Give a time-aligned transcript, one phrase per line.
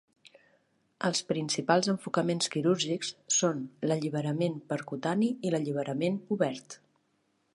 [1.09, 3.61] Els principals enfocaments quirúrgics són
[3.91, 6.79] l'alliberament percutani i l'alliberament obert.